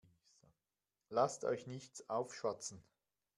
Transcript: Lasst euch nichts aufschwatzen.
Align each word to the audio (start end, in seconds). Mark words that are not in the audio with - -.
Lasst 1.09 1.43
euch 1.45 1.67
nichts 1.67 2.09
aufschwatzen. 2.09 2.83